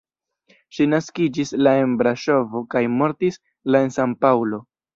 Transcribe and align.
Ŝi 0.77 0.87
naskiĝis 0.93 1.53
la 1.67 1.75
en 1.83 1.93
Braŝovo 2.01 2.63
kaj 2.73 2.83
mortis 2.97 3.41
la 3.73 3.87
en 3.89 3.97
San-Paŭlo. 4.01 4.65